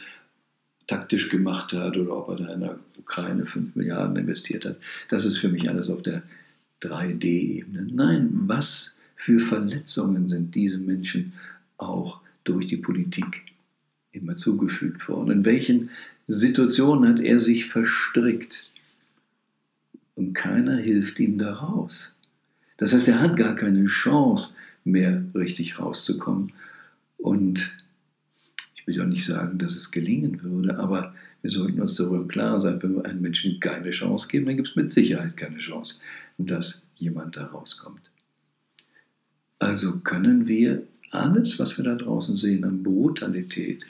taktisch 0.88 1.30
gemacht 1.30 1.74
hat 1.74 1.98
oder 1.98 2.18
ob 2.18 2.30
er 2.30 2.46
da 2.46 2.54
in 2.54 2.60
der 2.62 2.80
Ukraine 2.98 3.46
5 3.46 3.76
Milliarden 3.76 4.16
investiert 4.16 4.66
hat. 4.66 4.78
Das 5.10 5.26
ist 5.26 5.38
für 5.38 5.50
mich 5.50 5.70
alles 5.70 5.90
auf 5.90 6.02
der 6.02 6.24
3D-Ebene. 6.82 7.88
Nein, 7.92 8.30
was 8.48 8.94
für 9.16 9.40
Verletzungen 9.40 10.28
sind 10.28 10.56
diese 10.56 10.78
Menschen 10.78 11.34
auch 11.78 12.22
durch 12.44 12.68
die 12.68 12.78
Politik 12.78 13.44
immer 14.12 14.36
zugefügt 14.36 15.08
worden? 15.08 15.32
In 15.32 15.46
welchen 15.46 15.90
Situationen 16.28 17.10
hat 17.10 17.20
er 17.20 17.40
sich 17.40 17.68
verstrickt? 17.68 18.72
Und 20.16 20.34
keiner 20.34 20.78
hilft 20.78 21.20
ihm 21.20 21.38
da 21.38 21.54
raus. 21.54 22.14
Das 22.78 22.94
heißt, 22.94 23.08
er 23.08 23.20
hat 23.20 23.38
gar 23.38 23.56
keine 23.56 23.86
Chance 23.86 24.56
mehr 24.84 25.24
richtig 25.36 25.80
rauszukommen. 25.80 26.52
Und 27.18 27.72
ich 28.82 28.88
will 28.88 28.96
ja 28.96 29.06
nicht 29.06 29.26
sagen, 29.26 29.60
dass 29.60 29.76
es 29.76 29.92
gelingen 29.92 30.42
würde, 30.42 30.78
aber 30.80 31.14
wir 31.42 31.52
sollten 31.52 31.82
uns 31.82 31.96
darüber 31.96 32.18
im 32.18 32.28
Klaren 32.28 32.62
sein, 32.62 32.82
wenn 32.82 32.96
wir 32.96 33.06
einem 33.06 33.22
Menschen 33.22 33.60
keine 33.60 33.92
Chance 33.92 34.28
geben, 34.28 34.46
dann 34.46 34.58
gibt 34.58 34.70
es 34.70 34.76
mit 34.76 34.92
Sicherheit 34.92 35.38
keine 35.38 35.60
Chance, 35.60 36.00
dass 36.38 36.84
jemand 36.98 37.38
da 37.38 37.46
rauskommt. 37.46 38.10
Also 39.60 40.00
können 40.00 40.48
wir 40.48 40.84
alles, 41.12 41.60
was 41.60 41.78
wir 41.78 41.84
da 41.84 41.96
draußen 41.96 42.36
sehen 42.36 42.64
an 42.64 42.82
Brutalität, 42.82 43.86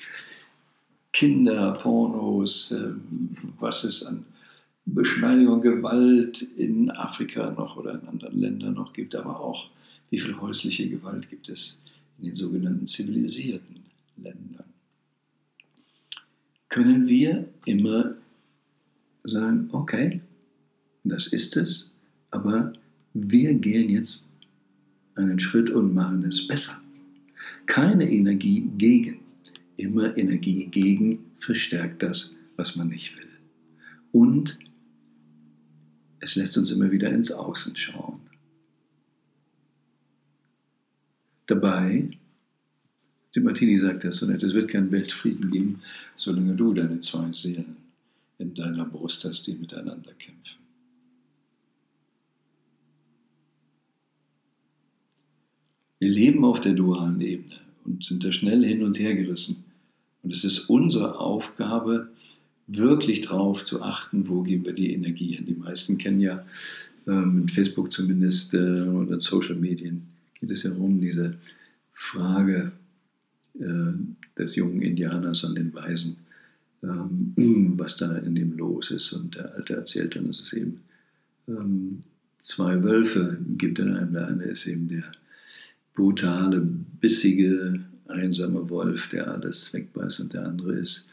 Kinder, 1.13 1.73
Pornos, 1.73 2.71
ähm, 2.71 3.37
was 3.59 3.83
es 3.83 4.05
an 4.05 4.25
Beschneidung, 4.85 5.61
Gewalt 5.61 6.41
in 6.41 6.89
Afrika 6.91 7.51
noch 7.51 7.77
oder 7.77 7.93
in 7.93 8.07
anderen 8.07 8.37
Ländern 8.37 8.73
noch 8.73 8.93
gibt, 8.93 9.15
aber 9.15 9.39
auch 9.39 9.69
wie 10.09 10.19
viel 10.19 10.35
häusliche 10.39 10.89
Gewalt 10.89 11.29
gibt 11.29 11.47
es 11.49 11.79
in 12.19 12.25
den 12.25 12.35
sogenannten 12.35 12.87
zivilisierten 12.87 13.77
Ländern 14.17 14.70
können 16.71 17.05
wir 17.07 17.47
immer 17.65 18.15
sagen, 19.25 19.69
okay, 19.73 20.21
das 21.03 21.27
ist 21.27 21.57
es, 21.57 21.93
aber 22.31 22.73
wir 23.13 23.53
gehen 23.55 23.89
jetzt 23.89 24.25
einen 25.15 25.39
Schritt 25.39 25.69
und 25.69 25.93
machen 25.93 26.23
es 26.23 26.47
besser. 26.47 26.81
Keine 27.65 28.09
Energie 28.09 28.69
gegen, 28.77 29.19
immer 29.75 30.17
Energie 30.17 30.65
gegen 30.67 31.19
verstärkt 31.39 32.01
das, 32.03 32.33
was 32.55 32.75
man 32.77 32.87
nicht 32.87 33.17
will. 33.17 33.27
Und 34.13 34.57
es 36.21 36.35
lässt 36.35 36.57
uns 36.57 36.71
immer 36.71 36.89
wieder 36.89 37.11
ins 37.11 37.31
Außen 37.33 37.75
schauen. 37.75 38.21
Dabei 41.47 42.11
die 43.35 43.39
Martini 43.39 43.79
sagt 43.79 44.03
das 44.03 44.17
so 44.17 44.25
nett, 44.25 44.43
es 44.43 44.53
wird 44.53 44.69
keinen 44.69 44.91
Weltfrieden 44.91 45.51
geben, 45.51 45.81
solange 46.17 46.53
du 46.55 46.73
deine 46.73 46.99
zwei 46.99 47.31
Seelen 47.31 47.77
in 48.39 48.53
deiner 48.53 48.85
Brust 48.85 49.23
hast, 49.23 49.47
die 49.47 49.53
miteinander 49.53 50.11
kämpfen. 50.13 50.57
Wir 55.99 56.09
leben 56.09 56.43
auf 56.43 56.59
der 56.59 56.73
dualen 56.73 57.21
Ebene 57.21 57.57
und 57.85 58.03
sind 58.03 58.23
da 58.23 58.31
schnell 58.31 58.65
hin 58.65 58.83
und 58.83 58.97
her 58.97 59.15
gerissen. 59.15 59.63
Und 60.23 60.33
es 60.33 60.43
ist 60.43 60.69
unsere 60.69 61.19
Aufgabe, 61.19 62.09
wirklich 62.67 63.21
darauf 63.21 63.63
zu 63.63 63.81
achten, 63.81 64.27
wo 64.27 64.41
geben 64.41 64.65
wir 64.65 64.73
die 64.73 64.93
Energie 64.93 65.35
hin. 65.35 65.45
Die 65.45 65.53
meisten 65.53 65.97
kennen 65.97 66.21
ja 66.21 66.45
ähm, 67.07 67.41
mit 67.41 67.51
Facebook 67.51 67.91
zumindest 67.91 68.53
äh, 68.53 68.81
oder 68.83 69.19
Social 69.19 69.55
Medien 69.55 70.03
geht 70.39 70.51
es 70.51 70.63
herum, 70.63 70.99
diese 70.99 71.37
Frage, 71.93 72.71
des 73.53 74.55
jungen 74.55 74.81
Indianers 74.81 75.45
an 75.45 75.55
den 75.55 75.73
Weisen, 75.73 76.17
ähm, 76.83 77.33
was 77.77 77.97
da 77.97 78.17
in 78.17 78.35
ihm 78.35 78.57
los 78.57 78.91
ist. 78.91 79.13
Und 79.13 79.35
der 79.35 79.53
Alte 79.55 79.75
erzählt 79.75 80.15
dann, 80.15 80.27
dass 80.27 80.39
es 80.39 80.53
eben 80.53 80.81
ähm, 81.47 81.99
zwei 82.39 82.81
Wölfe 82.83 83.37
gibt 83.57 83.79
in 83.79 83.93
einem. 83.95 84.13
Der 84.13 84.27
eine 84.27 84.43
ist 84.45 84.65
eben 84.65 84.87
der 84.87 85.11
brutale, 85.93 86.61
bissige, 86.99 87.79
einsame 88.07 88.69
Wolf, 88.69 89.09
der 89.09 89.27
alles 89.27 89.73
wegbeißt. 89.73 90.21
Und 90.21 90.33
der 90.33 90.47
andere 90.47 90.73
ist, 90.73 91.07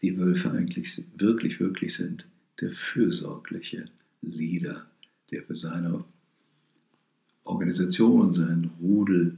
wie 0.00 0.16
Wölfe 0.16 0.50
eigentlich 0.50 1.02
wirklich, 1.16 1.58
wirklich 1.60 1.94
sind, 1.96 2.26
der 2.60 2.70
fürsorgliche 2.70 3.86
Leader, 4.22 4.84
der 5.30 5.42
für 5.42 5.56
seine 5.56 6.04
Organisation, 7.44 8.30
seinen 8.32 8.70
Rudel 8.80 9.36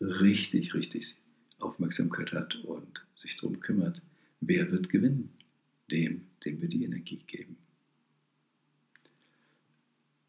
richtig, 0.00 0.74
richtig 0.74 1.16
Aufmerksamkeit 1.58 2.32
hat 2.32 2.56
und 2.64 3.04
sich 3.16 3.36
darum 3.36 3.60
kümmert, 3.60 4.00
wer 4.40 4.70
wird 4.70 4.88
gewinnen? 4.88 5.30
Dem, 5.90 6.22
dem 6.44 6.60
wir 6.60 6.68
die 6.68 6.84
Energie 6.84 7.20
geben. 7.26 7.56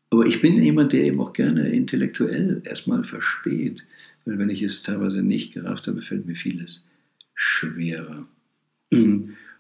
Aber 0.09 0.25
ich 0.25 0.41
bin 0.41 0.62
jemand, 0.62 0.93
der 0.93 1.03
eben 1.03 1.19
auch 1.19 1.33
gerne 1.33 1.69
intellektuell 1.69 2.62
erstmal 2.65 3.03
versteht, 3.03 3.86
weil 4.25 4.39
wenn 4.39 4.50
ich 4.50 4.63
es 4.63 4.81
teilweise 4.81 5.21
nicht 5.21 5.53
gerafft 5.53 5.88
habe, 5.88 6.01
fällt 6.01 6.25
mir 6.25 6.36
vieles 6.36 6.86
schwerer. 7.36 8.27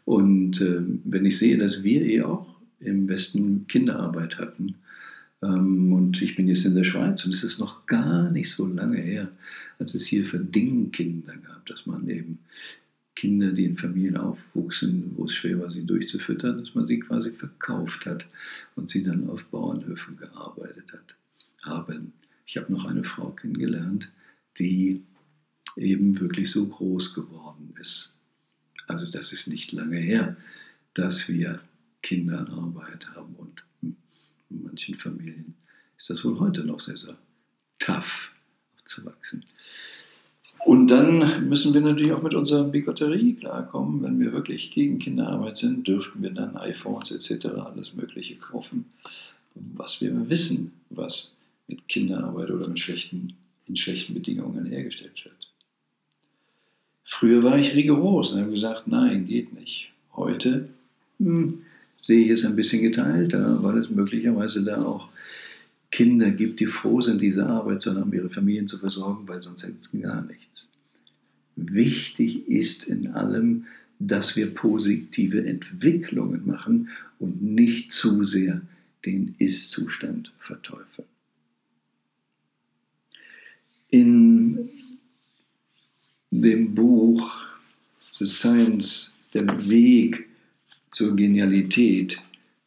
Und 0.05 0.61
äh, 0.61 0.81
wenn 1.03 1.25
ich 1.25 1.37
sehe, 1.37 1.57
dass 1.57 1.83
wir 1.83 2.01
eh 2.01 2.23
auch 2.23 2.59
im 2.79 3.07
Westen 3.07 3.67
Kinderarbeit 3.67 4.39
hatten, 4.39 4.75
und 5.41 6.21
ich 6.21 6.35
bin 6.35 6.47
jetzt 6.47 6.65
in 6.65 6.75
der 6.75 6.83
Schweiz 6.83 7.25
und 7.25 7.33
es 7.33 7.43
ist 7.43 7.59
noch 7.59 7.85
gar 7.85 8.29
nicht 8.29 8.51
so 8.51 8.65
lange 8.67 8.97
her, 8.97 9.31
als 9.77 9.93
es 9.95 10.05
hier 10.05 10.25
Verdingkinder 10.25 11.37
gab, 11.37 11.65
dass 11.65 11.85
man 11.85 12.09
eben 12.09 12.39
Kinder, 13.15 13.51
die 13.51 13.65
in 13.65 13.77
Familien 13.77 14.17
aufwuchsen, 14.17 15.11
wo 15.15 15.25
es 15.25 15.33
schwer 15.33 15.59
war, 15.59 15.71
sie 15.71 15.85
durchzufüttern, 15.85 16.57
dass 16.59 16.75
man 16.75 16.87
sie 16.87 16.99
quasi 16.99 17.31
verkauft 17.31 18.05
hat 18.05 18.27
und 18.75 18.89
sie 18.89 19.03
dann 19.03 19.29
auf 19.29 19.43
Bauernhöfen 19.45 20.17
gearbeitet 20.17 20.93
hat. 20.93 21.15
Haben. 21.63 22.13
Ich 22.45 22.55
habe 22.55 22.71
noch 22.71 22.85
eine 22.85 23.03
Frau 23.03 23.31
kennengelernt, 23.31 24.09
die 24.57 25.03
eben 25.75 26.19
wirklich 26.19 26.49
so 26.51 26.67
groß 26.67 27.13
geworden 27.13 27.73
ist. 27.81 28.13
Also 28.87 29.11
das 29.11 29.33
ist 29.33 29.47
nicht 29.47 29.71
lange 29.73 29.97
her, 29.97 30.37
dass 30.93 31.27
wir 31.27 31.59
Kinderarbeit 32.01 33.09
haben 33.15 33.35
und 33.35 33.63
in 34.49 34.63
manchen 34.63 34.95
Familien 34.95 35.55
ist 35.97 36.09
das 36.09 36.23
wohl 36.23 36.39
heute 36.39 36.63
noch 36.63 36.79
sehr, 36.79 36.97
sehr 36.97 37.17
tough 37.79 38.31
aufzuwachsen. 38.77 39.43
Und 40.65 40.87
dann 40.87 41.47
müssen 41.47 41.73
wir 41.73 41.81
natürlich 41.81 42.11
auch 42.11 42.21
mit 42.21 42.33
unserer 42.33 42.65
Bigotterie 42.65 43.33
klarkommen. 43.33 44.03
Wenn 44.03 44.19
wir 44.19 44.33
wirklich 44.33 44.71
gegen 44.71 44.99
Kinderarbeit 44.99 45.57
sind, 45.57 45.87
dürften 45.87 46.21
wir 46.21 46.31
dann 46.31 46.57
iPhones 46.57 47.11
etc. 47.11 47.45
alles 47.47 47.93
Mögliche 47.93 48.35
kaufen, 48.35 48.85
was 49.55 50.01
wir 50.01 50.29
wissen, 50.29 50.73
was 50.89 51.35
mit 51.67 51.87
Kinderarbeit 51.87 52.51
oder 52.51 52.67
mit 52.67 52.79
schlechten, 52.79 53.33
in 53.67 53.77
schlechten 53.77 54.13
Bedingungen 54.13 54.65
hergestellt 54.65 55.23
wird. 55.23 55.35
Früher 57.05 57.41
war 57.43 57.57
ich 57.57 57.73
rigoros 57.73 58.33
und 58.33 58.41
habe 58.41 58.51
gesagt, 58.51 58.87
nein, 58.87 59.27
geht 59.27 59.53
nicht. 59.53 59.91
Heute 60.13 60.69
hm, 61.19 61.61
sehe 61.99 62.25
ich 62.25 62.31
es 62.31 62.45
ein 62.45 62.55
bisschen 62.55 62.81
geteilter, 62.81 63.61
weil 63.61 63.77
es 63.77 63.91
möglicherweise 63.91 64.63
da 64.63 64.81
auch 64.81 65.09
Kinder 65.91 66.31
gibt, 66.31 66.59
die 66.59 66.67
froh 66.67 67.01
sind, 67.01 67.21
diese 67.21 67.45
Arbeit 67.45 67.81
zu 67.81 67.93
haben, 67.93 68.13
ihre 68.13 68.29
Familien 68.29 68.67
zu 68.67 68.79
versorgen, 68.79 69.27
weil 69.27 69.41
sonst 69.41 69.63
hätten 69.63 69.79
sie 69.79 69.99
gar 69.99 70.21
nichts. 70.23 70.65
Wichtig 71.55 72.47
ist 72.47 72.85
in 72.85 73.11
allem, 73.11 73.65
dass 73.99 74.35
wir 74.35 74.53
positive 74.53 75.45
Entwicklungen 75.45 76.47
machen 76.47 76.89
und 77.19 77.41
nicht 77.41 77.91
zu 77.91 78.23
sehr 78.23 78.61
den 79.05 79.35
Ist-Zustand 79.39 80.31
verteufeln. 80.39 81.07
In 83.89 84.69
dem 86.31 86.75
Buch 86.75 87.35
The 88.11 88.25
Science, 88.25 89.15
der 89.33 89.69
Weg 89.69 90.28
zur 90.99 91.15
Genialität 91.15 92.21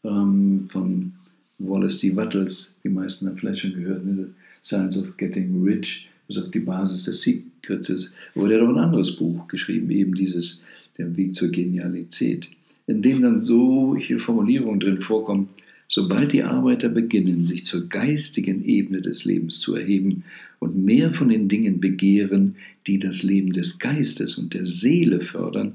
ähm, 0.05 0.67
von 0.71 1.13
Wallace 1.59 1.99
D. 1.99 2.17
Wattles, 2.17 2.73
die 2.83 2.89
meisten 2.89 3.27
haben 3.27 3.37
vielleicht 3.37 3.61
schon 3.61 3.75
gehört, 3.75 4.07
ne? 4.07 4.29
Science 4.65 4.97
of 4.97 5.19
Getting 5.19 5.63
Rich, 5.63 6.09
was 6.29 6.39
auf 6.39 6.51
die 6.51 6.61
Basis 6.61 7.05
des 7.05 7.21
Secrets 7.21 7.91
ist. 7.91 8.15
Aber 8.35 8.49
der 8.49 8.59
hat 8.59 8.67
auch 8.67 8.73
ein 8.73 8.79
anderes 8.79 9.17
Buch 9.17 9.47
geschrieben, 9.49 9.91
eben 9.91 10.15
dieses, 10.15 10.65
der 10.97 11.15
Weg 11.15 11.35
zur 11.35 11.51
Genialität, 11.51 12.49
in 12.87 13.03
dem 13.03 13.21
dann 13.21 13.43
solche 13.43 14.19
Formulierungen 14.19 14.81
drin 14.81 15.03
vorkommen, 15.03 15.51
sobald 15.89 16.33
die 16.33 16.43
Arbeiter 16.43 16.89
beginnen, 16.89 17.45
sich 17.45 17.67
zur 17.67 17.87
geistigen 17.87 18.65
Ebene 18.65 19.03
des 19.03 19.27
Lebens 19.27 19.61
zu 19.61 19.75
erheben 19.75 20.25
und 20.59 20.83
mehr 20.83 21.13
von 21.13 21.29
den 21.29 21.51
Dingen 21.51 21.81
begehren, 21.81 22.55
die 22.87 22.99
das 22.99 23.23
Leben 23.23 23.53
des 23.53 23.79
Geistes 23.79 24.39
und 24.39 24.55
der 24.55 24.65
Seele 24.65 25.21
fördern, 25.21 25.75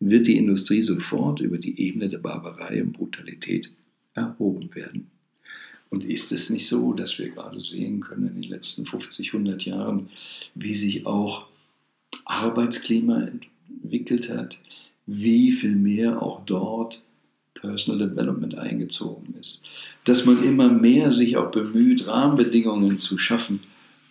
wird 0.00 0.26
die 0.26 0.36
Industrie 0.36 0.82
sofort 0.82 1.40
über 1.40 1.58
die 1.58 1.80
Ebene 1.80 2.08
der 2.08 2.18
Barbarei 2.18 2.82
und 2.82 2.92
Brutalität 2.92 3.70
erhoben 4.14 4.74
werden. 4.74 5.10
Und 5.88 6.04
ist 6.04 6.32
es 6.32 6.50
nicht 6.50 6.66
so, 6.66 6.92
dass 6.92 7.18
wir 7.18 7.30
gerade 7.30 7.60
sehen 7.60 8.00
können 8.00 8.28
in 8.28 8.42
den 8.42 8.50
letzten 8.50 8.86
50, 8.86 9.32
100 9.32 9.64
Jahren, 9.64 10.10
wie 10.54 10.74
sich 10.74 11.06
auch 11.06 11.46
Arbeitsklima 12.24 13.30
entwickelt 13.82 14.28
hat, 14.28 14.58
wie 15.06 15.52
viel 15.52 15.76
mehr 15.76 16.22
auch 16.22 16.44
dort 16.44 17.02
Personal 17.54 18.08
Development 18.08 18.56
eingezogen 18.56 19.34
ist, 19.40 19.64
dass 20.04 20.26
man 20.26 20.42
immer 20.44 20.70
mehr 20.70 21.10
sich 21.10 21.36
auch 21.36 21.50
bemüht, 21.50 22.06
Rahmenbedingungen 22.06 22.98
zu 22.98 23.16
schaffen, 23.16 23.60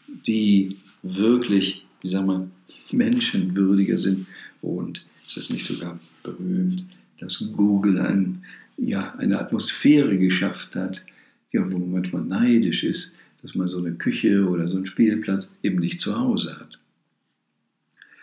die 0.08 0.78
wirklich, 1.04 1.86
wie 2.02 2.10
sagen 2.10 2.28
wir, 2.28 2.50
menschenwürdiger 2.92 3.98
sind. 3.98 4.28
Und 4.62 5.06
ist 5.28 5.38
es 5.38 5.50
nicht 5.50 5.66
sogar 5.66 6.00
berühmt, 6.24 6.86
dass 7.20 7.44
Google 7.56 8.00
ein, 8.00 8.44
ja, 8.78 9.16
eine 9.16 9.40
Atmosphäre 9.40 10.18
geschafft 10.18 10.76
hat, 10.76 11.04
ja, 11.52 11.62
wo 11.72 11.78
man 11.78 11.92
manchmal 11.92 12.24
neidisch 12.24 12.84
ist, 12.84 13.16
dass 13.42 13.56
man 13.56 13.68
so 13.68 13.78
eine 13.78 13.94
Küche 13.94 14.48
oder 14.48 14.68
so 14.68 14.78
einen 14.78 14.86
Spielplatz 14.86 15.52
eben 15.64 15.80
nicht 15.80 16.02
zu 16.02 16.18
Hause 16.18 16.58
hat. 16.60 16.80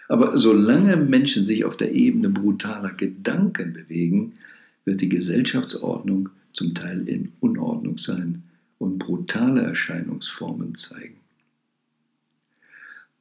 Aber 0.08 0.36
solange 0.36 0.96
Menschen 0.96 1.46
sich 1.46 1.64
auf 1.64 1.76
der 1.76 1.92
Ebene 1.92 2.28
brutaler 2.28 2.92
Gedanken 2.92 3.72
bewegen, 3.72 4.34
wird 4.84 5.00
die 5.00 5.08
Gesellschaftsordnung 5.08 6.28
zum 6.52 6.74
Teil 6.74 7.08
in 7.08 7.32
Unordnung 7.40 7.98
sein 7.98 8.42
und 8.78 8.98
brutale 8.98 9.62
Erscheinungsformen 9.62 10.74
zeigen. 10.74 11.16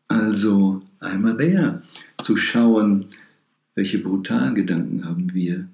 Also 0.07 0.81
einmal 0.99 1.35
mehr 1.35 1.81
zu 2.21 2.35
schauen, 2.35 3.05
welche 3.81 3.97
brutalen 3.97 4.53
Gedanken 4.53 5.05
haben 5.05 5.33
wir 5.33 5.67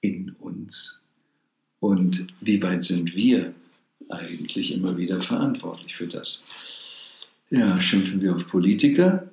in 0.00 0.30
uns 0.38 1.00
und 1.80 2.24
wie 2.40 2.62
weit 2.62 2.84
sind 2.84 3.16
wir 3.16 3.52
eigentlich 4.08 4.72
immer 4.72 4.96
wieder 4.96 5.20
verantwortlich 5.20 5.96
für 5.96 6.06
das. 6.06 6.44
Ja, 7.50 7.80
schimpfen 7.80 8.20
wir 8.20 8.36
auf 8.36 8.46
Politiker 8.46 9.28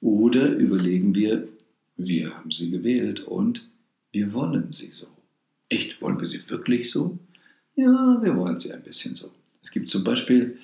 oder 0.00 0.50
überlegen 0.54 1.16
wir, 1.16 1.48
wir 1.96 2.32
haben 2.32 2.52
sie 2.52 2.70
gewählt 2.70 3.18
und 3.18 3.66
wir 4.12 4.32
wollen 4.32 4.70
sie 4.70 4.90
so. 4.92 5.08
Echt, 5.68 6.00
wollen 6.00 6.20
wir 6.20 6.28
sie 6.28 6.48
wirklich 6.48 6.92
so? 6.92 7.18
Ja, 7.74 8.20
wir 8.22 8.36
wollen 8.36 8.60
sie 8.60 8.72
ein 8.72 8.84
bisschen 8.84 9.16
so. 9.16 9.32
Es 9.64 9.72
gibt 9.72 9.90
zum 9.90 10.04
Beispiel 10.04 10.58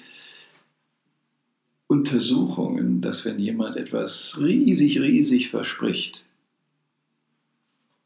Untersuchungen, 1.91 3.01
dass 3.01 3.25
wenn 3.25 3.41
jemand 3.41 3.77
etwas 3.77 4.39
riesig, 4.39 5.01
riesig 5.01 5.51
verspricht, 5.51 6.23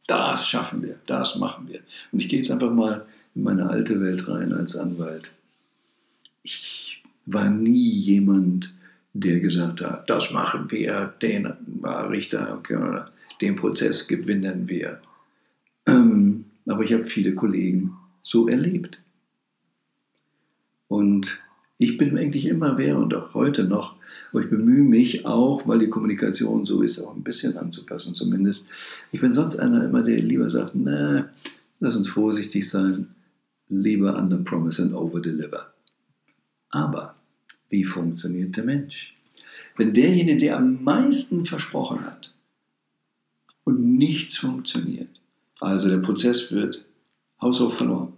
das 0.06 0.48
schaffen 0.48 0.82
wir, 0.82 1.00
das 1.04 1.36
machen 1.36 1.68
wir. 1.68 1.80
Und 2.10 2.20
ich 2.20 2.30
gehe 2.30 2.38
jetzt 2.38 2.50
einfach 2.50 2.72
mal 2.72 3.04
in 3.34 3.42
meine 3.42 3.68
alte 3.68 4.00
Welt 4.00 4.26
rein 4.26 4.54
als 4.54 4.74
Anwalt. 4.74 5.32
Ich 6.44 7.02
war 7.26 7.50
nie 7.50 7.90
jemand, 7.90 8.72
der 9.12 9.40
gesagt 9.40 9.82
hat, 9.82 10.08
das 10.08 10.30
machen 10.30 10.70
wir, 10.70 11.12
den 11.20 11.46
Richter, 11.84 12.62
den 13.42 13.56
Prozess 13.56 14.08
gewinnen 14.08 14.66
wir. 14.66 14.98
Ähm, 15.84 16.46
aber 16.64 16.84
ich 16.84 16.92
habe 16.94 17.04
viele 17.04 17.34
Kollegen 17.34 17.94
so 18.22 18.48
erlebt. 18.48 18.98
Und 20.88 21.38
ich 21.84 21.98
bin 21.98 22.16
eigentlich 22.18 22.46
immer 22.46 22.78
wer 22.78 22.98
und 22.98 23.14
auch 23.14 23.34
heute 23.34 23.64
noch, 23.64 23.96
aber 24.32 24.42
ich 24.42 24.50
bemühe 24.50 24.82
mich 24.82 25.26
auch, 25.26 25.68
weil 25.68 25.78
die 25.80 25.90
Kommunikation 25.90 26.64
so 26.64 26.80
ist, 26.80 26.98
auch 26.98 27.14
ein 27.14 27.22
bisschen 27.22 27.56
anzupassen 27.58 28.14
zumindest. 28.14 28.66
Ich 29.12 29.20
bin 29.20 29.32
sonst 29.32 29.56
einer 29.56 29.84
immer, 29.84 30.02
der 30.02 30.18
lieber 30.18 30.48
sagt, 30.50 30.72
na, 30.74 31.28
lass 31.80 31.94
uns 31.94 32.08
vorsichtig 32.08 32.68
sein, 32.68 33.08
lieber 33.68 34.16
under 34.16 34.38
promise 34.38 34.82
and 34.82 34.94
over 34.94 35.20
deliver. 35.20 35.72
Aber 36.70 37.16
wie 37.68 37.84
funktioniert 37.84 38.56
der 38.56 38.64
Mensch? 38.64 39.14
Wenn 39.76 39.92
derjenige, 39.92 40.38
der 40.38 40.56
am 40.56 40.82
meisten 40.82 41.44
versprochen 41.44 42.04
hat 42.04 42.32
und 43.64 43.96
nichts 43.96 44.38
funktioniert, 44.38 45.10
also 45.60 45.88
der 45.88 45.98
Prozess 45.98 46.50
wird 46.50 46.84
haushoch 47.40 47.74
verloren. 47.74 48.14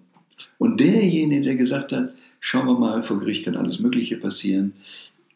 Und 0.58 0.80
derjenige, 0.80 1.42
der 1.42 1.56
gesagt 1.56 1.92
hat, 1.92 2.14
schauen 2.46 2.66
wir 2.66 2.78
mal, 2.78 3.02
vor 3.02 3.18
Gericht 3.18 3.44
kann 3.44 3.56
alles 3.56 3.80
Mögliche 3.80 4.18
passieren, 4.18 4.74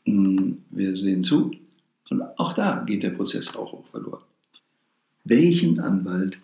hm, 0.06 0.58
wir 0.70 0.94
sehen 0.94 1.24
zu, 1.24 1.50
und 2.08 2.22
auch 2.38 2.52
da 2.52 2.84
geht 2.86 3.02
der 3.02 3.10
Prozess 3.10 3.56
auch 3.56 3.84
verloren. 3.90 4.22
Welchen 5.24 5.80
Anwalt 5.80 6.38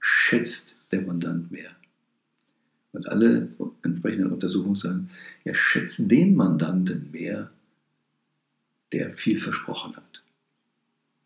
schätzt 0.00 0.74
der 0.90 1.00
Mandant 1.00 1.50
mehr? 1.50 1.70
Und 2.92 3.08
alle 3.08 3.48
entsprechenden 3.82 4.32
Untersuchungen 4.32 4.76
sagen, 4.76 5.10
er 5.44 5.54
schätzt 5.54 6.10
den 6.10 6.36
Mandanten 6.36 7.08
mehr, 7.10 7.50
der 8.92 9.14
viel 9.16 9.38
versprochen 9.38 9.96
hat. 9.96 10.22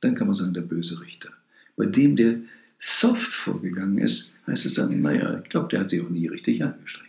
Dann 0.00 0.14
kann 0.14 0.28
man 0.28 0.34
sagen, 0.34 0.54
der 0.54 0.60
böse 0.60 1.00
Richter. 1.00 1.30
Bei 1.76 1.86
dem, 1.86 2.14
der 2.14 2.38
soft 2.78 3.34
vorgegangen 3.34 3.98
ist, 3.98 4.32
heißt 4.46 4.66
es 4.66 4.74
dann, 4.74 5.00
naja, 5.00 5.40
ich 5.42 5.48
glaube, 5.48 5.68
der 5.70 5.80
hat 5.80 5.90
sich 5.90 6.00
auch 6.00 6.08
nie 6.08 6.28
richtig 6.28 6.62
angestrengt. 6.62 7.05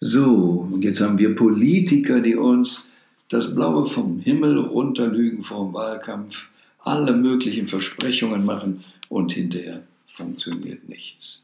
So, 0.00 0.68
und 0.70 0.82
jetzt 0.82 1.00
haben 1.00 1.18
wir 1.18 1.34
Politiker, 1.34 2.20
die 2.20 2.36
uns 2.36 2.90
das 3.28 3.54
Blaue 3.54 3.86
vom 3.86 4.20
Himmel 4.20 4.58
runterlügen 4.58 5.42
vor 5.42 5.64
dem 5.64 5.72
Wahlkampf, 5.72 6.48
alle 6.80 7.16
möglichen 7.16 7.66
Versprechungen 7.66 8.44
machen 8.44 8.80
und 9.08 9.32
hinterher 9.32 9.82
funktioniert 10.14 10.88
nichts. 10.88 11.42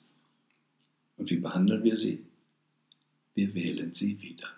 Und 1.16 1.30
wie 1.30 1.36
behandeln 1.36 1.82
wir 1.82 1.96
sie? 1.96 2.20
Wir 3.34 3.54
wählen 3.54 3.94
sie 3.94 4.20
wieder. 4.20 4.48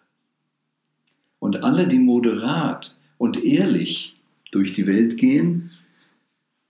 Und 1.39 1.63
alle, 1.63 1.87
die 1.87 1.99
moderat 1.99 2.95
und 3.17 3.43
ehrlich 3.45 4.17
durch 4.51 4.73
die 4.73 4.87
Welt 4.87 5.19
gehen 5.19 5.71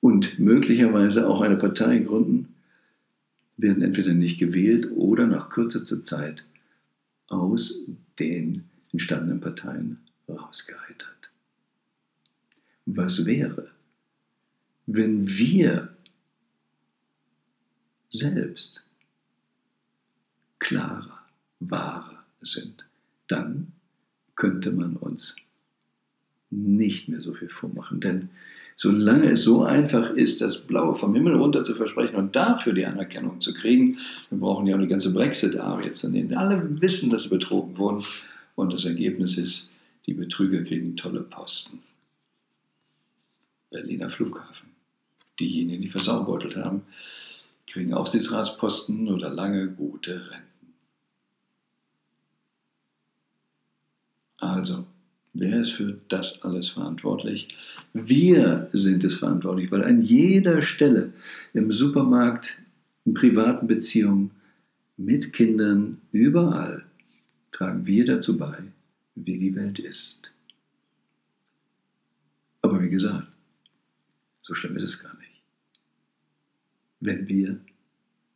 und 0.00 0.38
möglicherweise 0.38 1.28
auch 1.28 1.40
eine 1.40 1.56
Partei 1.56 2.00
gründen, 2.00 2.54
werden 3.56 3.82
entweder 3.82 4.12
nicht 4.12 4.38
gewählt 4.38 4.90
oder 4.94 5.26
nach 5.26 5.48
kürzester 5.48 6.02
Zeit 6.02 6.44
aus 7.34 7.84
den 8.18 8.68
entstandenen 8.92 9.40
Parteien 9.40 10.00
rausgeheitert. 10.28 11.30
Was 12.86 13.26
wäre, 13.26 13.70
wenn 14.86 15.28
wir 15.28 15.96
selbst 18.10 18.82
klarer, 20.58 21.26
wahrer 21.60 22.24
sind, 22.42 22.84
dann 23.26 23.72
könnte 24.36 24.70
man 24.70 24.96
uns 24.96 25.34
nicht 26.50 27.08
mehr 27.08 27.22
so 27.22 27.34
viel 27.34 27.48
vormachen. 27.48 28.00
Denn 28.00 28.30
solange 28.76 29.30
es 29.30 29.44
so 29.44 29.62
einfach 29.62 30.10
ist, 30.10 30.40
das 30.40 30.58
Blaue 30.58 30.94
vom 30.96 31.14
Himmel 31.14 31.34
runter 31.34 31.64
zu 31.64 31.74
versprechen 31.74 32.16
und 32.16 32.34
dafür 32.34 32.72
die 32.72 32.86
Anerkennung 32.86 33.40
zu 33.40 33.54
kriegen, 33.54 33.98
wir 34.30 34.38
brauchen 34.38 34.66
ja 34.66 34.76
auch 34.76 34.80
die 34.80 34.88
ganze 34.88 35.12
Brexit-Arie 35.12 35.92
zu 35.92 36.10
nehmen. 36.10 36.34
Alle 36.34 36.80
wissen, 36.80 37.10
dass 37.10 37.24
sie 37.24 37.28
betrogen 37.28 37.78
wurden 37.78 38.04
und 38.56 38.72
das 38.72 38.84
Ergebnis 38.84 39.38
ist, 39.38 39.70
die 40.06 40.14
Betrüger 40.14 40.62
kriegen 40.62 40.96
tolle 40.96 41.22
Posten. 41.22 41.80
Berliner 43.70 44.10
Flughafen. 44.10 44.68
Diejenigen, 45.40 45.82
die 45.82 45.90
versaubeutelt 45.90 46.56
haben, 46.56 46.82
kriegen 47.66 47.94
Aufsichtsratsposten 47.94 49.08
oder 49.08 49.30
lange 49.30 49.68
gute 49.68 50.30
Renten. 50.30 50.74
Also, 54.38 54.86
wer 55.34 55.60
ist 55.60 55.72
für 55.72 56.00
das 56.08 56.42
alles 56.42 56.70
verantwortlich? 56.70 57.48
Wir 57.92 58.68
sind 58.72 59.04
es 59.04 59.16
verantwortlich, 59.16 59.70
weil 59.70 59.84
an 59.84 60.02
jeder 60.02 60.62
Stelle 60.62 61.12
im 61.52 61.70
Supermarkt, 61.72 62.56
in 63.04 63.14
privaten 63.14 63.66
Beziehungen, 63.66 64.30
mit 64.96 65.32
Kindern, 65.32 66.00
überall 66.12 66.84
tragen 67.52 67.84
wir 67.84 68.06
dazu 68.06 68.38
bei, 68.38 68.58
wie 69.16 69.38
die 69.38 69.54
Welt 69.54 69.78
ist. 69.78 70.30
Aber 72.62 72.80
wie 72.80 72.90
gesagt, 72.90 73.26
so 74.42 74.54
schlimm 74.54 74.76
ist 74.76 74.84
es 74.84 74.98
gar 74.98 75.14
nicht 75.18 75.34
wenn 77.04 77.28
wir 77.28 77.60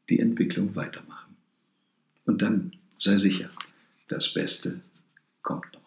die 0.08 0.20
Entwicklung 0.20 0.74
weitermachen. 0.76 1.37
Und 2.26 2.42
dann 2.42 2.70
sei 2.98 3.16
sicher, 3.16 3.50
das 4.08 4.32
Beste 4.32 4.80
kommt 5.42 5.72
noch. 5.72 5.77